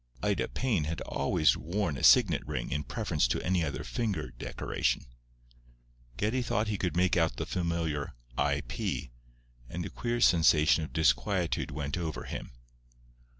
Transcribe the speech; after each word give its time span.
Ida 0.23 0.47
Payne 0.47 0.85
had 0.85 0.99
always 1.01 1.55
worn 1.55 1.95
a 1.95 2.03
signet 2.03 2.43
ring 2.47 2.71
in 2.71 2.83
preference 2.83 3.27
to 3.27 3.43
any 3.45 3.63
other 3.63 3.83
finger 3.83 4.31
decoration. 4.31 5.05
Geddie 6.17 6.41
thought 6.41 6.67
he 6.69 6.77
could 6.79 6.97
make 6.97 7.15
out 7.15 7.35
the 7.35 7.45
familiar 7.45 8.15
"I 8.35 8.61
P"; 8.61 9.11
and 9.69 9.85
a 9.85 9.91
queer 9.91 10.19
sensation 10.19 10.83
of 10.83 10.91
disquietude 10.91 11.69
went 11.69 11.99
over 11.99 12.23
him. 12.23 12.49